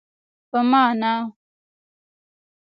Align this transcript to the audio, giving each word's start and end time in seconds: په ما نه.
په 0.49 0.59
ما 0.69 0.83
نه. 1.01 1.13